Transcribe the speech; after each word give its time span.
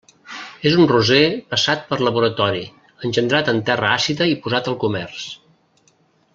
És 0.69 0.77
un 0.83 0.87
roser 0.91 1.19
passat 1.51 1.83
per 1.91 1.99
laboratori, 2.07 2.63
engendrat 3.09 3.53
en 3.55 3.63
terra 3.71 3.93
àcida 4.01 4.31
i 4.35 4.37
posat 4.47 4.73
al 4.73 4.81
comerç. 4.87 5.31